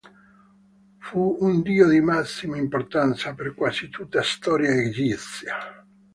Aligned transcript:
Fu 0.97 1.37
un 1.41 1.61
dio 1.61 1.87
di 1.87 1.99
massima 2.01 2.57
importanza 2.57 3.35
per 3.35 3.53
quasi 3.53 3.87
tutta 3.89 4.23
storia 4.23 4.71
egizia. 4.71 5.85